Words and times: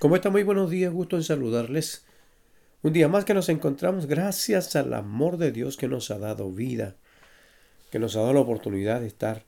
¿Cómo 0.00 0.16
está? 0.16 0.30
Muy 0.30 0.44
buenos 0.44 0.70
días, 0.70 0.90
gusto 0.90 1.16
en 1.16 1.22
saludarles. 1.22 2.06
Un 2.80 2.94
día 2.94 3.06
más 3.06 3.26
que 3.26 3.34
nos 3.34 3.50
encontramos 3.50 4.06
gracias 4.06 4.74
al 4.74 4.94
amor 4.94 5.36
de 5.36 5.52
Dios 5.52 5.76
que 5.76 5.88
nos 5.88 6.10
ha 6.10 6.16
dado 6.18 6.50
vida, 6.50 6.96
que 7.90 7.98
nos 7.98 8.16
ha 8.16 8.20
dado 8.20 8.32
la 8.32 8.40
oportunidad 8.40 9.02
de 9.02 9.08
estar 9.08 9.44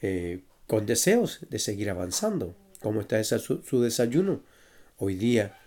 eh, 0.00 0.40
con 0.66 0.86
deseos 0.86 1.40
de 1.50 1.58
seguir 1.58 1.90
avanzando. 1.90 2.56
¿Cómo 2.80 3.02
está 3.02 3.22
su, 3.22 3.60
su 3.62 3.82
desayuno? 3.82 4.40
Hoy 4.96 5.16
día 5.16 5.58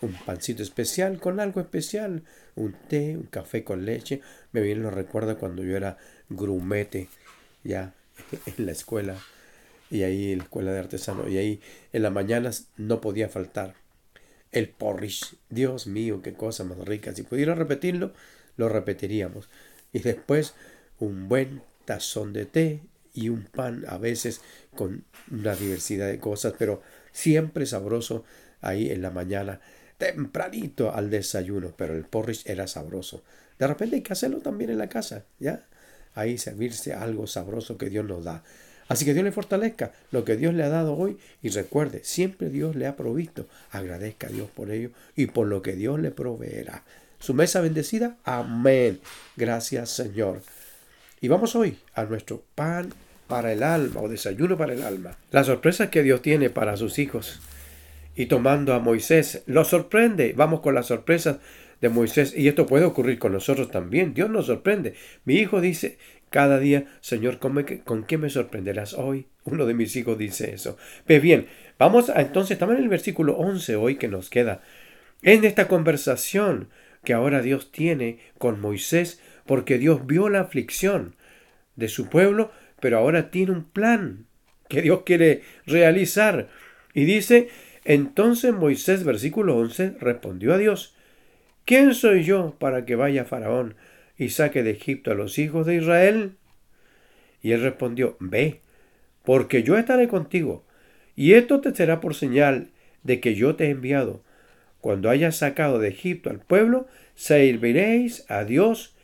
un 0.00 0.14
pancito 0.14 0.64
especial 0.64 1.20
con 1.20 1.38
algo 1.38 1.60
especial, 1.60 2.24
un 2.56 2.72
té, 2.88 3.16
un 3.16 3.26
café 3.26 3.62
con 3.62 3.84
leche. 3.84 4.20
Me 4.50 4.62
bien 4.62 4.82
lo 4.82 4.90
recuerda 4.90 5.36
cuando 5.36 5.62
yo 5.62 5.76
era 5.76 5.96
grumete 6.28 7.08
ya 7.62 7.94
en 8.46 8.66
la 8.66 8.72
escuela 8.72 9.16
y 9.94 10.02
ahí 10.02 10.32
en 10.32 10.38
la 10.38 10.44
escuela 10.44 10.72
de 10.72 10.80
artesano 10.80 11.28
y 11.28 11.38
ahí 11.38 11.60
en 11.92 12.02
las 12.02 12.12
mañanas 12.12 12.66
no 12.76 13.00
podía 13.00 13.28
faltar 13.28 13.74
el 14.50 14.68
porridge. 14.68 15.36
Dios 15.50 15.86
mío, 15.86 16.20
qué 16.20 16.34
cosa 16.34 16.64
más 16.64 16.78
rica. 16.78 17.14
Si 17.14 17.22
pudiera 17.22 17.54
repetirlo, 17.54 18.12
lo 18.56 18.68
repetiríamos. 18.68 19.48
Y 19.92 20.00
después 20.00 20.54
un 20.98 21.28
buen 21.28 21.62
tazón 21.84 22.32
de 22.32 22.44
té 22.44 22.80
y 23.12 23.28
un 23.28 23.44
pan 23.44 23.84
a 23.88 23.98
veces 23.98 24.40
con 24.74 25.04
una 25.30 25.54
diversidad 25.54 26.08
de 26.08 26.18
cosas, 26.18 26.54
pero 26.58 26.82
siempre 27.12 27.64
sabroso 27.64 28.24
ahí 28.60 28.90
en 28.90 29.00
la 29.00 29.10
mañana, 29.10 29.60
tempranito 29.98 30.92
al 30.92 31.10
desayuno, 31.10 31.74
pero 31.76 31.94
el 31.94 32.04
porridge 32.04 32.46
era 32.46 32.66
sabroso. 32.66 33.22
De 33.60 33.66
repente 33.68 33.96
hay 33.96 34.02
que 34.02 34.12
hacerlo 34.12 34.40
también 34.40 34.70
en 34.70 34.78
la 34.78 34.88
casa, 34.88 35.24
¿ya? 35.38 35.66
Ahí 36.14 36.38
servirse 36.38 36.94
algo 36.94 37.28
sabroso 37.28 37.78
que 37.78 37.90
Dios 37.90 38.04
nos 38.04 38.24
da. 38.24 38.42
Así 38.88 39.04
que 39.04 39.14
Dios 39.14 39.24
le 39.24 39.32
fortalezca 39.32 39.92
lo 40.10 40.24
que 40.24 40.36
Dios 40.36 40.54
le 40.54 40.62
ha 40.62 40.68
dado 40.68 40.94
hoy 40.96 41.18
y 41.42 41.48
recuerde, 41.48 42.00
siempre 42.04 42.50
Dios 42.50 42.76
le 42.76 42.86
ha 42.86 42.96
provisto. 42.96 43.46
Agradezca 43.70 44.26
a 44.26 44.30
Dios 44.30 44.48
por 44.54 44.70
ello 44.70 44.90
y 45.16 45.26
por 45.26 45.46
lo 45.46 45.62
que 45.62 45.74
Dios 45.74 46.00
le 46.00 46.10
proveerá. 46.10 46.84
Su 47.18 47.32
mesa 47.32 47.60
bendecida, 47.60 48.16
amén. 48.24 49.00
Gracias 49.36 49.90
Señor. 49.90 50.42
Y 51.20 51.28
vamos 51.28 51.56
hoy 51.56 51.78
a 51.94 52.04
nuestro 52.04 52.42
pan 52.54 52.92
para 53.26 53.52
el 53.52 53.62
alma 53.62 54.00
o 54.00 54.08
desayuno 54.08 54.58
para 54.58 54.74
el 54.74 54.82
alma. 54.82 55.16
Las 55.30 55.46
sorpresas 55.46 55.88
que 55.88 56.02
Dios 56.02 56.20
tiene 56.20 56.50
para 56.50 56.76
sus 56.76 56.98
hijos. 56.98 57.40
Y 58.16 58.26
tomando 58.26 58.74
a 58.74 58.78
Moisés, 58.78 59.42
lo 59.46 59.64
sorprende. 59.64 60.34
Vamos 60.36 60.60
con 60.60 60.74
las 60.74 60.86
sorpresas 60.86 61.38
de 61.80 61.88
Moisés. 61.88 62.34
Y 62.36 62.48
esto 62.48 62.66
puede 62.66 62.84
ocurrir 62.84 63.18
con 63.18 63.32
nosotros 63.32 63.70
también. 63.70 64.14
Dios 64.14 64.30
nos 64.30 64.46
sorprende. 64.46 64.94
Mi 65.24 65.36
hijo 65.36 65.60
dice, 65.60 65.98
cada 66.34 66.58
día, 66.58 66.86
Señor, 67.00 67.38
¿con 67.38 68.02
qué 68.02 68.18
me 68.18 68.28
sorprenderás 68.28 68.94
hoy? 68.94 69.28
Uno 69.44 69.66
de 69.66 69.74
mis 69.74 69.94
hijos 69.94 70.18
dice 70.18 70.52
eso. 70.52 70.76
Pues 71.06 71.22
bien, 71.22 71.46
vamos 71.78 72.10
a, 72.10 72.20
entonces, 72.20 72.58
también 72.58 72.78
en 72.78 72.82
el 72.82 72.90
versículo 72.90 73.36
11 73.36 73.76
hoy 73.76 73.94
que 73.94 74.08
nos 74.08 74.30
queda. 74.30 74.60
En 75.22 75.44
esta 75.44 75.68
conversación 75.68 76.70
que 77.04 77.12
ahora 77.12 77.40
Dios 77.40 77.70
tiene 77.70 78.18
con 78.36 78.60
Moisés, 78.60 79.20
porque 79.46 79.78
Dios 79.78 80.08
vio 80.08 80.28
la 80.28 80.40
aflicción 80.40 81.14
de 81.76 81.86
su 81.86 82.08
pueblo, 82.08 82.50
pero 82.80 82.98
ahora 82.98 83.30
tiene 83.30 83.52
un 83.52 83.62
plan 83.62 84.26
que 84.68 84.82
Dios 84.82 85.02
quiere 85.06 85.42
realizar. 85.66 86.48
Y 86.94 87.04
dice, 87.04 87.48
entonces 87.84 88.52
Moisés, 88.52 89.04
versículo 89.04 89.56
11, 89.56 89.98
respondió 90.00 90.52
a 90.52 90.58
Dios, 90.58 90.96
¿quién 91.64 91.94
soy 91.94 92.24
yo 92.24 92.56
para 92.58 92.84
que 92.84 92.96
vaya 92.96 93.24
Faraón 93.24 93.76
y 94.16 94.30
saque 94.30 94.62
de 94.62 94.70
Egipto 94.70 95.10
a 95.10 95.14
los 95.14 95.38
hijos 95.38 95.66
de 95.66 95.76
Israel? 95.76 96.36
Y 97.42 97.52
él 97.52 97.62
respondió, 97.62 98.16
Ve, 98.20 98.60
porque 99.24 99.62
yo 99.62 99.76
estaré 99.76 100.08
contigo, 100.08 100.64
y 101.16 101.34
esto 101.34 101.60
te 101.60 101.74
será 101.74 102.00
por 102.00 102.14
señal 102.14 102.70
de 103.02 103.20
que 103.20 103.34
yo 103.34 103.56
te 103.56 103.66
he 103.66 103.70
enviado. 103.70 104.22
Cuando 104.80 105.10
hayas 105.10 105.36
sacado 105.36 105.78
de 105.78 105.88
Egipto 105.88 106.30
al 106.30 106.40
pueblo, 106.40 106.86
serviréis 107.14 108.28
a 108.30 108.44
Dios 108.44 108.94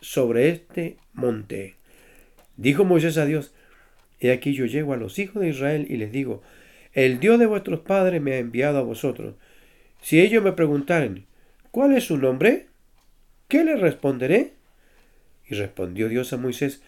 sobre 0.00 0.50
este 0.50 0.96
monte. 1.12 1.76
Dijo 2.56 2.84
Moisés 2.84 3.16
a 3.18 3.26
Dios, 3.26 3.52
He 4.20 4.30
aquí 4.30 4.54
yo 4.54 4.66
llego 4.66 4.92
a 4.92 4.96
los 4.96 5.18
hijos 5.18 5.42
de 5.42 5.48
Israel 5.48 5.86
y 5.88 5.96
les 5.96 6.12
digo, 6.12 6.42
El 6.92 7.18
Dios 7.18 7.38
de 7.38 7.46
vuestros 7.46 7.80
padres 7.80 8.22
me 8.22 8.34
ha 8.34 8.38
enviado 8.38 8.78
a 8.78 8.82
vosotros. 8.82 9.34
Si 10.00 10.20
ellos 10.20 10.42
me 10.42 10.52
preguntaren, 10.52 11.26
¿cuál 11.70 11.96
es 11.96 12.04
su 12.04 12.18
nombre? 12.18 12.66
¿Qué 13.48 13.64
le 13.64 13.76
responderé? 13.76 14.52
Y 15.48 15.54
respondió 15.54 16.08
Dios 16.08 16.32
a 16.32 16.36
Moisés, 16.36 16.82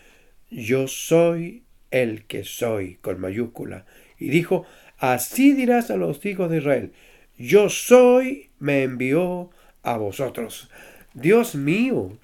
Yo 0.51 0.89
soy 0.89 1.65
el 1.91 2.25
que 2.25 2.45
soy, 2.45 2.97
con 2.97 3.21
mayúscula. 3.21 3.87
Y 4.19 4.31
dijo, 4.31 4.67
Así 4.99 5.53
dirás 5.53 5.91
a 5.91 5.97
los 5.97 6.25
hijos 6.25 6.51
de 6.51 6.59
Israel, 6.59 6.93
Yo 7.37 7.69
soy, 7.69 8.51
me 8.59 8.83
envió 8.83 9.51
a 9.83 9.97
vosotros. 9.97 10.71
Dios 11.15 11.55
mío, 11.55 12.19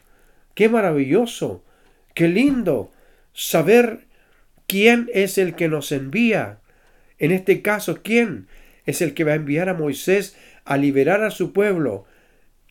qué 0.55 0.69
maravilloso, 0.69 1.63
qué 2.15 2.29
lindo 2.29 2.91
saber 3.33 4.07
quién 4.67 5.09
es 5.13 5.39
el 5.39 5.55
que 5.55 5.69
nos 5.69 5.93
envía. 5.93 6.59
En 7.19 7.31
este 7.31 7.63
caso, 7.63 8.01
¿quién 8.03 8.49
es 8.85 9.03
el 9.03 9.15
que 9.15 9.25
va 9.25 9.33
a 9.33 9.37
enviar 9.37 9.69
a 9.69 9.75
Moisés 9.75 10.37
a 10.65 10.77
liberar 10.77 11.23
a 11.23 11.31
su 11.31 11.53
pueblo? 11.53 12.05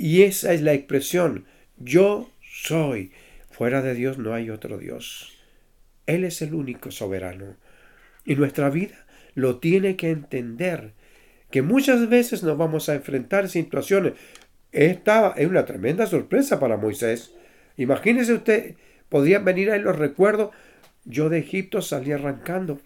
Y 0.02 0.24
esa 0.24 0.52
es 0.52 0.64
la 0.64 0.74
expresión, 0.74 1.46
yo 1.78 2.32
soy. 2.42 3.12
Fuera 3.52 3.84
de 3.84 3.94
Dios 3.94 4.18
no 4.18 4.34
hay 4.34 4.50
otro 4.50 4.80
Dios. 4.80 5.32
Él 6.08 6.24
es 6.24 6.42
el 6.42 6.56
único 6.56 6.90
soberano. 6.90 7.56
Y 8.26 8.36
nuestra 8.36 8.72
vida 8.72 9.06
lo 9.36 9.60
tiene 9.60 9.98
que 9.98 10.10
entender, 10.10 10.94
que 11.52 11.62
muchas 11.62 12.10
veces 12.10 12.42
nos 12.42 12.58
vamos 12.58 12.90
a 12.90 12.96
enfrentar 12.96 13.48
situaciones. 13.48 14.14
Esta 14.72 15.36
es 15.38 15.48
una 15.48 15.66
tremenda 15.66 16.08
sorpresa 16.08 16.60
para 16.60 16.78
Moisés. 16.78 17.36
Imagínese 17.78 18.34
usted, 18.34 18.78
podrían 19.08 19.46
venir 19.46 19.70
ahí 19.70 19.82
los 19.82 20.00
recuerdos. 20.00 20.50
Yo 21.06 21.30
de 21.30 21.38
Egipto 21.38 21.84
salí 21.84 22.12
arrancando 22.12 22.80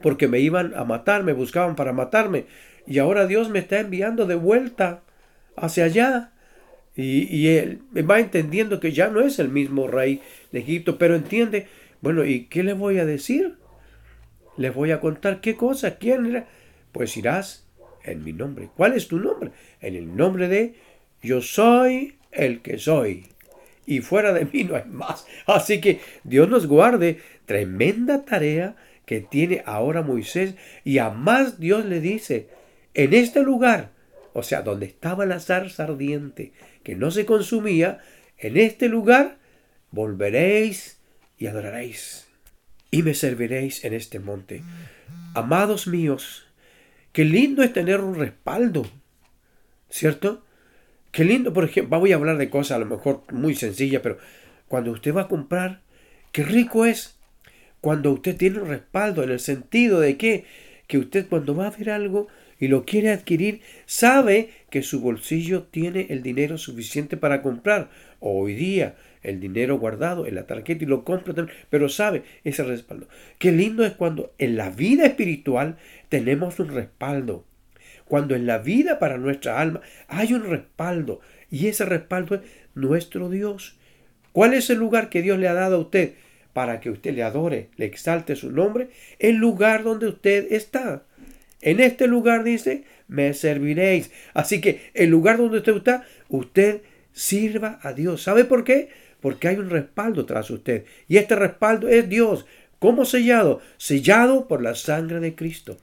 porque 0.00 0.26
me 0.26 0.40
iban 0.40 0.72
a 0.74 0.84
matar, 0.84 1.22
me 1.22 1.34
buscaban 1.34 1.76
para 1.76 1.92
matarme. 1.92 2.46
Y 2.86 2.98
ahora 2.98 3.26
Dios 3.26 3.50
me 3.50 3.58
está 3.58 3.78
enviando 3.78 4.24
de 4.24 4.36
vuelta 4.36 5.02
hacia 5.58 5.84
allá. 5.84 6.32
Y, 6.96 7.46
él 7.48 7.80
va 8.10 8.18
entendiendo 8.18 8.80
que 8.80 8.90
ya 8.90 9.08
no 9.08 9.20
es 9.20 9.38
el 9.38 9.48
mismo 9.50 9.86
rey 9.86 10.20
de 10.50 10.58
Egipto, 10.58 10.98
pero 10.98 11.14
entiende, 11.14 11.68
bueno, 12.00 12.24
¿y 12.24 12.46
qué 12.46 12.64
le 12.64 12.72
voy 12.72 12.98
a 12.98 13.06
decir? 13.06 13.54
Le 14.56 14.70
voy 14.70 14.90
a 14.90 15.00
contar 15.00 15.40
qué 15.40 15.54
cosa, 15.54 15.96
quién 15.98 16.26
era. 16.26 16.48
Pues 16.90 17.16
irás 17.16 17.68
en 18.02 18.24
mi 18.24 18.32
nombre. 18.32 18.70
¿Cuál 18.76 18.94
es 18.94 19.06
tu 19.06 19.20
nombre? 19.20 19.52
En 19.80 19.94
el 19.94 20.16
nombre 20.16 20.48
de 20.48 20.74
yo 21.22 21.40
soy 21.40 22.16
el 22.32 22.62
que 22.62 22.78
soy. 22.78 23.26
Y 23.86 24.00
fuera 24.00 24.32
de 24.32 24.44
mí 24.46 24.64
no 24.64 24.74
hay 24.74 24.84
más. 24.86 25.26
Así 25.46 25.80
que 25.80 26.00
Dios 26.24 26.48
nos 26.48 26.66
guarde. 26.66 27.20
Tremenda 27.46 28.24
tarea 28.24 28.76
que 29.06 29.20
tiene 29.20 29.62
ahora 29.64 30.02
Moisés. 30.02 30.54
Y 30.84 30.98
a 30.98 31.10
más 31.10 31.60
Dios 31.60 31.84
le 31.84 32.00
dice, 32.00 32.48
en 32.94 33.14
este 33.14 33.42
lugar, 33.42 33.92
o 34.38 34.42
sea, 34.44 34.62
donde 34.62 34.86
estaba 34.86 35.26
la 35.26 35.40
zarza 35.40 35.82
ardiente, 35.82 36.52
que 36.84 36.94
no 36.94 37.10
se 37.10 37.26
consumía, 37.26 37.98
en 38.38 38.56
este 38.56 38.88
lugar 38.88 39.38
volveréis 39.90 41.00
y 41.38 41.48
adoraréis. 41.48 42.28
Y 42.92 43.02
me 43.02 43.14
serviréis 43.14 43.84
en 43.84 43.94
este 43.94 44.20
monte. 44.20 44.62
Amados 45.34 45.88
míos, 45.88 46.46
qué 47.12 47.24
lindo 47.24 47.64
es 47.64 47.72
tener 47.72 48.00
un 48.00 48.14
respaldo, 48.14 48.86
¿cierto? 49.90 50.44
Qué 51.10 51.24
lindo, 51.24 51.52
por 51.52 51.64
ejemplo, 51.64 51.98
voy 51.98 52.12
a 52.12 52.16
hablar 52.16 52.38
de 52.38 52.48
cosas 52.48 52.76
a 52.76 52.78
lo 52.78 52.86
mejor 52.86 53.24
muy 53.32 53.56
sencillas, 53.56 54.02
pero 54.02 54.18
cuando 54.68 54.92
usted 54.92 55.12
va 55.12 55.22
a 55.22 55.28
comprar, 55.28 55.80
qué 56.30 56.44
rico 56.44 56.86
es 56.86 57.18
cuando 57.80 58.12
usted 58.12 58.36
tiene 58.36 58.60
un 58.60 58.68
respaldo 58.68 59.24
en 59.24 59.30
el 59.30 59.40
sentido 59.40 59.98
de 59.98 60.16
que, 60.16 60.44
que 60.86 60.98
usted 60.98 61.26
cuando 61.28 61.56
va 61.56 61.66
a 61.66 61.76
ver 61.76 61.90
algo, 61.90 62.28
y 62.58 62.68
lo 62.68 62.84
quiere 62.84 63.10
adquirir, 63.10 63.60
sabe 63.86 64.50
que 64.70 64.82
su 64.82 65.00
bolsillo 65.00 65.64
tiene 65.64 66.06
el 66.10 66.22
dinero 66.22 66.58
suficiente 66.58 67.16
para 67.16 67.42
comprar. 67.42 67.90
Hoy 68.20 68.54
día 68.54 68.96
el 69.22 69.40
dinero 69.40 69.78
guardado 69.78 70.26
en 70.26 70.34
la 70.34 70.46
tarjeta 70.46 70.84
y 70.84 70.86
lo 70.86 71.04
compra, 71.04 71.46
pero 71.70 71.88
sabe 71.88 72.22
ese 72.44 72.64
respaldo. 72.64 73.08
Qué 73.38 73.52
lindo 73.52 73.84
es 73.84 73.92
cuando 73.92 74.32
en 74.38 74.56
la 74.56 74.70
vida 74.70 75.06
espiritual 75.06 75.76
tenemos 76.08 76.58
un 76.58 76.68
respaldo. 76.68 77.44
Cuando 78.04 78.34
en 78.34 78.46
la 78.46 78.58
vida 78.58 78.98
para 78.98 79.18
nuestra 79.18 79.60
alma 79.60 79.82
hay 80.08 80.32
un 80.32 80.44
respaldo 80.44 81.20
y 81.50 81.68
ese 81.68 81.84
respaldo 81.84 82.36
es 82.36 82.40
nuestro 82.74 83.28
Dios. 83.28 83.76
¿Cuál 84.32 84.54
es 84.54 84.70
el 84.70 84.78
lugar 84.78 85.10
que 85.10 85.22
Dios 85.22 85.38
le 85.38 85.48
ha 85.48 85.54
dado 85.54 85.76
a 85.76 85.80
usted 85.80 86.14
para 86.52 86.80
que 86.80 86.90
usted 86.90 87.14
le 87.14 87.22
adore, 87.22 87.68
le 87.76 87.84
exalte 87.84 88.34
su 88.36 88.50
nombre? 88.50 88.88
El 89.18 89.36
lugar 89.36 89.84
donde 89.84 90.06
usted 90.06 90.52
está. 90.52 91.04
En 91.60 91.80
este 91.80 92.06
lugar 92.06 92.44
dice, 92.44 92.84
me 93.08 93.34
serviréis. 93.34 94.10
Así 94.34 94.60
que 94.60 94.90
el 94.94 95.10
lugar 95.10 95.38
donde 95.38 95.58
usted 95.58 95.76
está, 95.76 96.04
usted 96.28 96.82
sirva 97.12 97.80
a 97.82 97.92
Dios. 97.92 98.22
¿Sabe 98.22 98.44
por 98.44 98.64
qué? 98.64 98.90
Porque 99.20 99.48
hay 99.48 99.56
un 99.56 99.70
respaldo 99.70 100.24
tras 100.26 100.50
usted. 100.50 100.84
Y 101.08 101.16
este 101.16 101.34
respaldo 101.34 101.88
es 101.88 102.08
Dios. 102.08 102.46
¿Cómo 102.78 103.04
sellado? 103.04 103.60
Sellado 103.76 104.46
por 104.46 104.62
la 104.62 104.76
sangre 104.76 105.18
de 105.18 105.34
Cristo. 105.34 105.78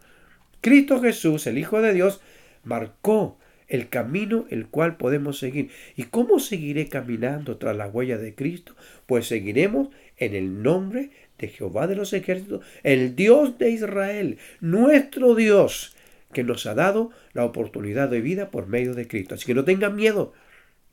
Cristo 0.62 1.02
Jesús, 1.02 1.46
el 1.46 1.58
Hijo 1.58 1.82
de 1.82 1.94
Dios, 1.94 2.22
marcó 2.64 3.38
el 3.68 3.90
camino 3.90 4.46
el 4.50 4.68
cual 4.68 4.98
podemos 4.98 5.40
seguir. 5.40 5.70
¿Y 5.96 6.04
cómo 6.04 6.40
seguiré 6.40 6.88
caminando 6.88 7.58
tras 7.58 7.76
la 7.76 7.88
huella 7.88 8.18
de 8.18 8.34
Cristo? 8.34 8.76
Pues 9.06 9.28
seguiremos 9.28 9.90
en 10.18 10.36
el 10.36 10.64
nombre 10.64 11.12
de 11.40 11.48
Jehová 11.48 11.88
de 11.88 11.96
los 11.96 12.14
ejércitos, 12.14 12.66
el 12.84 13.16
Dios 13.16 13.58
de 13.58 13.70
Israel, 13.72 14.38
nuestro 14.62 15.36
Dios, 15.36 15.96
que 16.34 16.44
nos 16.44 16.66
ha 16.66 16.74
dado 16.74 17.12
la 17.34 17.46
oportunidad 17.46 18.10
de 18.10 18.22
vida 18.22 18.52
por 18.52 18.68
medio 18.68 18.94
de 18.94 19.08
Cristo. 19.08 19.36
Así 19.36 19.46
que 19.46 19.54
no 19.54 19.64
tenga 19.64 19.90
miedo, 19.90 20.34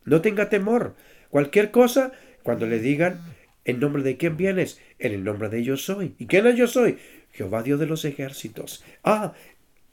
no 0.04 0.20
tenga 0.20 0.48
temor. 0.48 0.94
Cualquier 1.30 1.70
cosa, 1.70 2.12
cuando 2.42 2.66
le 2.66 2.78
digan, 2.78 3.20
¿en 3.64 3.80
nombre 3.80 4.02
de 4.02 4.16
quién 4.16 4.36
vienes? 4.36 4.80
En 4.98 5.12
el 5.12 5.24
nombre 5.24 5.48
de 5.48 5.64
yo 5.64 5.76
soy. 5.76 6.14
¿Y 6.18 6.26
quién 6.26 6.46
es 6.46 6.56
yo 6.56 6.66
soy? 6.66 6.98
Jehová 7.32 7.62
Dios 7.62 7.80
de 7.80 7.86
los 7.86 8.04
ejércitos. 8.04 8.84
Ah, 9.02 9.32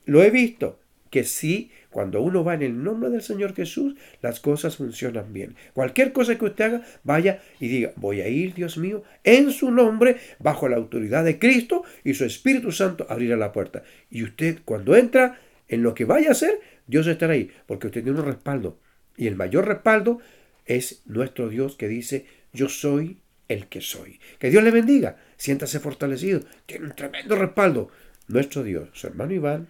lo 0.06 0.24
he 0.24 0.30
visto, 0.30 0.80
que 1.10 1.24
sí, 1.24 1.72
cuando 1.90 2.22
uno 2.22 2.44
va 2.44 2.54
en 2.54 2.62
el 2.62 2.84
nombre 2.84 3.10
del 3.10 3.22
Señor 3.22 3.56
Jesús, 3.56 3.96
las 4.22 4.40
cosas 4.40 4.78
funcionan 4.78 5.34
bien. 5.34 5.56
Cualquier 5.74 6.12
cosa 6.14 6.38
que 6.38 6.46
usted 6.46 6.66
haga, 6.66 6.86
vaya 7.04 7.42
y 7.60 7.68
diga, 7.68 7.94
voy 7.96 8.22
a 8.22 8.28
ir, 8.28 8.54
Dios 8.54 8.78
mío, 8.78 9.04
en 9.24 9.52
su 9.52 9.72
nombre, 9.72 10.18
bajo 10.40 10.70
la 10.70 10.78
autoridad 10.78 11.24
de 11.24 11.40
Cristo 11.40 11.84
y 12.04 12.14
su 12.14 12.26
Espíritu 12.26 12.72
Santo 12.72 13.06
abrirá 13.10 13.36
la 13.38 13.52
puerta. 13.52 13.84
Y 14.10 14.24
usted, 14.24 14.60
cuando 14.66 14.96
entra 14.96 15.40
en 15.68 15.84
lo 15.84 15.94
que 15.94 16.06
vaya 16.06 16.30
a 16.30 16.34
hacer, 16.34 16.60
Dios 16.88 17.08
estará 17.08 17.34
ahí, 17.34 17.52
porque 17.66 17.88
usted 17.88 18.04
tiene 18.04 18.20
un 18.20 18.26
respaldo. 18.26 18.80
Y 19.18 19.28
el 19.28 19.36
mayor 19.36 19.68
respaldo 19.68 20.20
es 20.66 21.02
nuestro 21.06 21.50
Dios 21.50 21.76
que 21.76 21.88
dice, 21.88 22.26
yo 22.54 22.70
soy 22.70 23.18
el 23.48 23.68
que 23.68 23.82
soy. 23.82 24.20
Que 24.38 24.50
Dios 24.50 24.64
le 24.64 24.72
bendiga, 24.72 25.18
siéntase 25.38 25.80
fortalecido, 25.80 26.42
tiene 26.66 26.86
un 26.86 26.96
tremendo 26.96 27.36
respaldo. 27.36 27.90
Nuestro 28.28 28.64
Dios, 28.64 28.90
su 28.94 29.08
hermano 29.08 29.34
Iván, 29.34 29.70